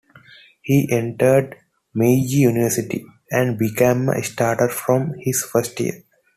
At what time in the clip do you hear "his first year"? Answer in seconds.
5.19-6.03